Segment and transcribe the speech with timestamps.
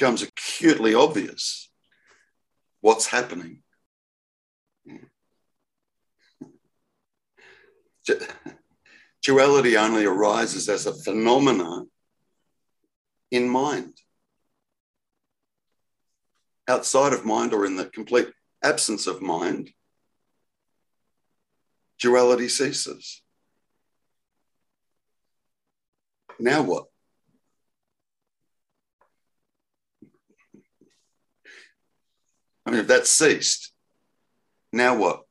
[0.00, 1.70] becomes acutely obvious
[2.80, 3.62] what's happening.
[9.22, 11.82] Duality only arises as a phenomena
[13.30, 13.92] in mind.
[16.66, 18.30] Outside of mind or in the complete
[18.64, 19.70] absence of mind,
[22.00, 23.20] duality ceases.
[26.38, 26.89] Now what?
[32.70, 33.72] I mean, if that ceased,
[34.72, 35.24] now what?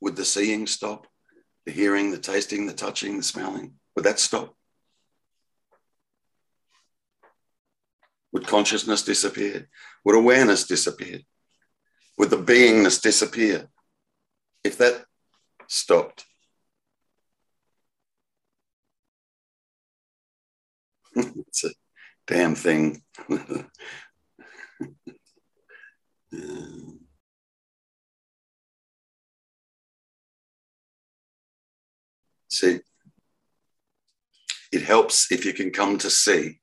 [0.00, 1.06] Would the seeing stop?
[1.66, 3.74] The hearing, the tasting, the touching, the smelling?
[3.94, 4.56] Would that stop?
[8.32, 9.68] Would consciousness disappear?
[10.06, 11.20] Would awareness disappear?
[12.16, 13.68] Would the beingness disappear?
[14.64, 15.04] If that
[15.68, 16.24] stopped,
[21.56, 21.70] it's a
[22.26, 23.02] damn thing.
[32.48, 32.80] See,
[34.72, 36.60] it helps if you can come to see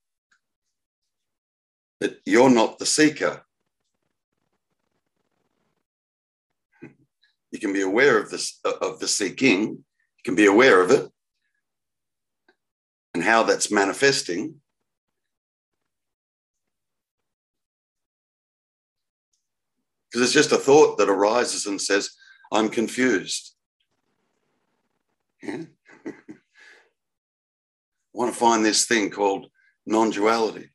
[2.00, 3.44] that you're not the seeker.
[7.52, 9.62] You can be aware of this of the seeking.
[9.62, 11.10] You can be aware of it
[13.14, 14.56] and how that's manifesting.
[20.14, 22.12] Because it's just a thought that arises and says,
[22.52, 23.56] I'm confused.
[25.42, 25.64] Yeah?
[26.06, 26.12] I
[28.14, 29.48] want to find this thing called
[29.88, 30.70] non duality.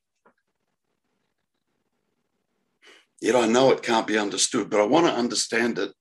[3.21, 5.93] Yet I know it can't be understood, but I want to understand it.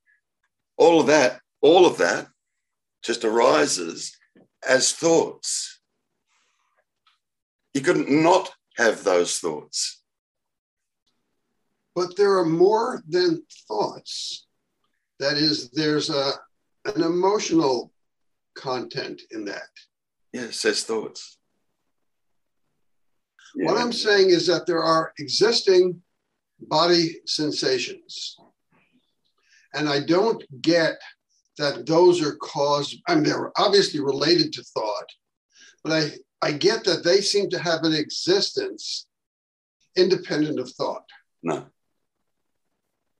[0.76, 2.26] All of that, all of that
[3.04, 4.16] just arises
[4.68, 5.80] as thoughts.
[7.72, 9.97] You couldn't not have those thoughts.
[11.98, 14.46] But there are more than thoughts.
[15.18, 16.30] That is, there's a,
[16.84, 17.92] an emotional
[18.54, 19.72] content in that.
[20.32, 21.38] Yeah, says thoughts.
[23.56, 23.66] Yeah.
[23.66, 26.00] What I'm saying is that there are existing
[26.60, 28.36] body sensations.
[29.74, 31.00] And I don't get
[31.56, 35.08] that those are caused, I mean, they're obviously related to thought,
[35.82, 36.10] but I,
[36.42, 39.08] I get that they seem to have an existence
[39.96, 41.02] independent of thought.
[41.42, 41.66] No.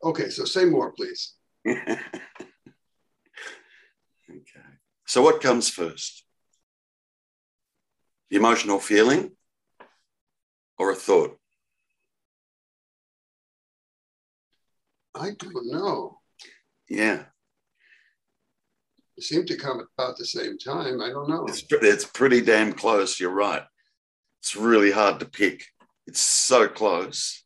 [0.02, 1.34] Okay, so say more, please.
[1.68, 1.98] okay.
[5.06, 6.24] So, what comes first?
[8.30, 9.32] The emotional feeling
[10.78, 11.38] or a thought?
[15.14, 16.20] I don't know.
[16.88, 17.24] Yeah.
[19.16, 21.00] They seem to come about the same time.
[21.00, 21.46] I don't know.
[21.46, 23.18] It's, it's pretty damn close.
[23.18, 23.62] You're right.
[24.40, 25.64] It's really hard to pick.
[26.06, 27.42] It's so close.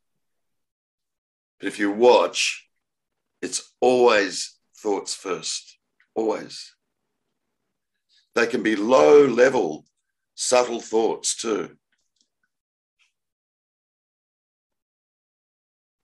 [1.63, 2.67] But if you watch,
[3.41, 5.77] it's always thoughts first.
[6.13, 6.75] Always.
[8.35, 9.85] They can be low level,
[10.35, 11.77] subtle thoughts too.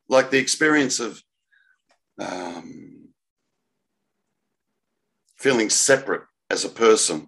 [0.08, 1.22] Like the experience of
[2.22, 3.10] um,
[5.38, 7.28] feeling separate as a person,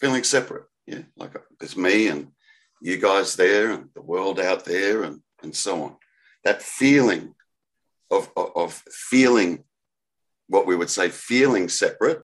[0.00, 0.66] feeling separate.
[0.86, 2.28] Yeah, like there's me and
[2.80, 5.96] you guys there and the world out there and, and so on.
[6.44, 7.34] That feeling
[8.10, 9.64] of, of, of feeling
[10.48, 12.22] what we would say feeling separate,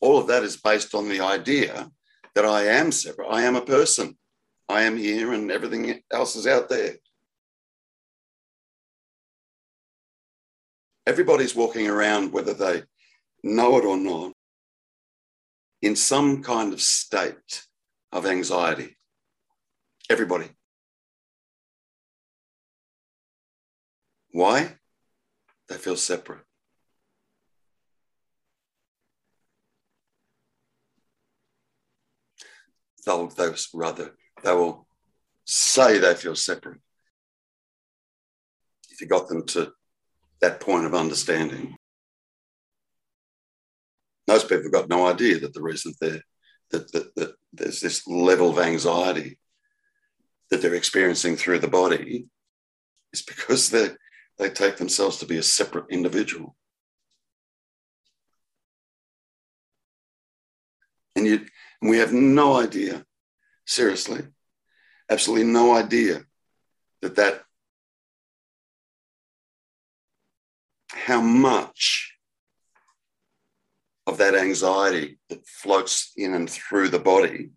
[0.00, 1.90] all of that is based on the idea
[2.34, 3.28] that I am separate.
[3.28, 4.16] I am a person.
[4.68, 6.96] I am here and everything else is out there.
[11.06, 12.82] Everybody's walking around, whether they
[13.42, 14.32] know it or not,
[15.82, 17.66] in some kind of state
[18.10, 18.96] of anxiety.
[20.08, 20.48] Everybody.
[24.34, 24.78] Why?
[25.68, 26.42] They feel separate.
[33.06, 34.88] They'll, they'll rather, they will
[35.44, 36.80] say they feel separate.
[38.90, 39.70] If you got them to
[40.40, 41.76] that point of understanding.
[44.26, 46.22] Most people have got no idea that the reason that,
[46.72, 49.38] that, that there's this level of anxiety
[50.50, 52.26] that they're experiencing through the body
[53.12, 53.90] is because they
[54.38, 56.56] they take themselves to be a separate individual.
[61.16, 61.26] And
[61.84, 63.04] and we have no idea,
[63.66, 64.22] seriously,
[65.10, 66.22] absolutely no idea
[67.02, 67.42] that that
[70.88, 72.16] how much
[74.06, 77.50] of that anxiety that floats in and through the body,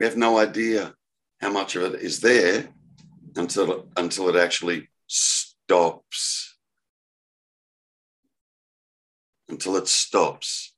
[0.00, 0.94] we have no idea
[1.40, 2.68] how much of it is there
[3.36, 4.88] until, until it actually
[5.66, 6.56] stops.
[9.48, 10.74] Until it stops.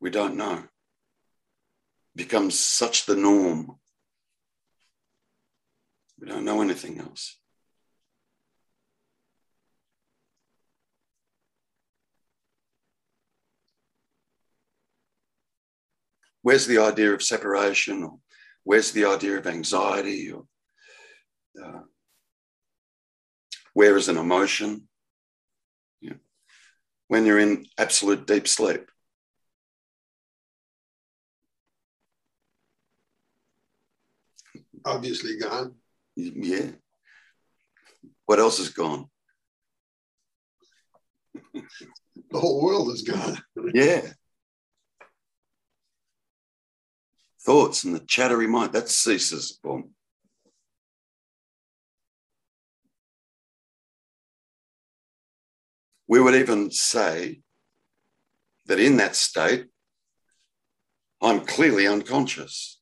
[0.00, 0.64] We don't know.
[2.16, 3.78] Becomes such the norm.
[6.20, 7.38] We don't know anything else.
[16.42, 18.18] where's the idea of separation or
[18.64, 20.44] where's the idea of anxiety or
[21.64, 21.80] uh,
[23.74, 24.88] where is an emotion?
[26.00, 26.14] Yeah.
[27.08, 28.90] when you're in absolute deep sleep.
[34.84, 35.74] Obviously gone.
[36.16, 36.70] Yeah.
[38.26, 39.06] What else is gone?
[41.54, 43.38] The whole world is gone.
[43.74, 44.00] Yeah.
[47.44, 49.58] Thoughts and the chattery mind, that ceases.
[49.62, 49.90] Boom.
[56.12, 57.40] We would even say
[58.66, 59.68] that in that state,
[61.22, 62.78] I'm clearly unconscious.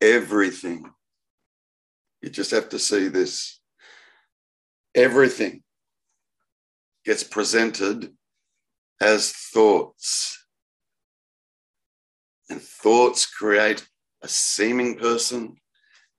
[0.00, 0.88] Everything.
[2.22, 3.58] You just have to see this.
[4.94, 5.64] Everything
[7.04, 8.14] gets presented
[9.00, 10.46] as thoughts.
[12.48, 13.84] And thoughts create
[14.22, 15.56] a seeming person,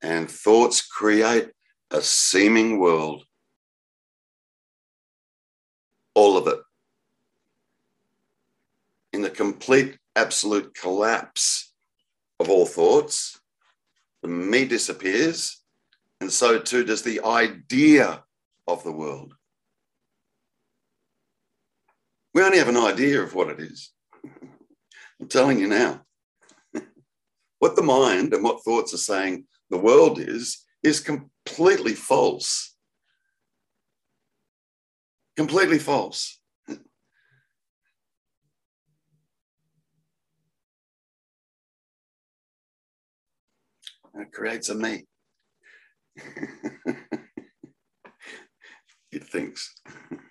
[0.01, 1.49] and thoughts create
[1.91, 3.23] a seeming world.
[6.13, 6.59] All of it.
[9.13, 11.73] In the complete, absolute collapse
[12.39, 13.39] of all thoughts,
[14.21, 15.61] the me disappears,
[16.21, 18.23] and so too does the idea
[18.67, 19.33] of the world.
[22.33, 23.91] We only have an idea of what it is.
[25.19, 26.01] I'm telling you now.
[27.59, 32.75] what the mind and what thoughts are saying the world is, is completely false.
[35.35, 36.39] Completely false.
[44.15, 45.05] It creates a me.
[49.11, 49.73] it thinks.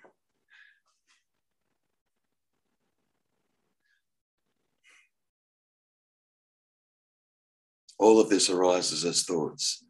[7.99, 9.83] All of this arises as thoughts,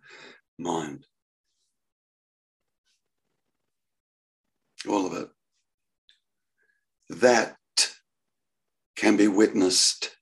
[0.57, 1.05] mind.
[4.89, 5.29] All of it.
[7.09, 7.55] That
[8.95, 10.15] can be witnessed.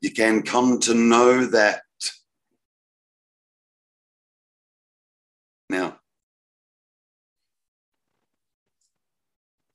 [0.00, 1.82] You can come to know that.
[5.68, 5.98] Now,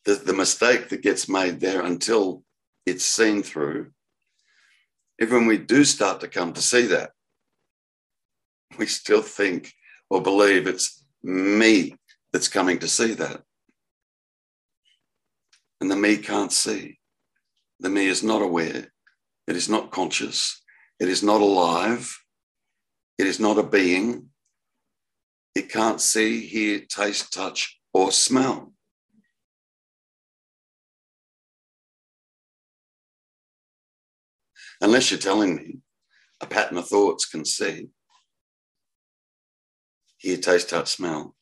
[0.06, 2.44] the, the mistake that gets made there until
[2.86, 3.92] it's seen through
[5.20, 7.12] even when we do start to come to see that,
[8.78, 9.74] we still think
[10.10, 11.96] or believe it's me
[12.32, 13.42] that's coming to see that.
[15.80, 17.00] And the me can't see.
[17.80, 18.92] The me is not aware.
[19.48, 20.62] It is not conscious.
[21.00, 22.18] It is not alive.
[23.18, 24.30] It is not a being.
[25.54, 28.74] It can't see, hear, taste, touch, or smell.
[34.82, 35.78] Unless you're telling me
[36.42, 37.90] a pattern of thoughts can see,
[40.18, 41.36] hear, taste, touch, smell,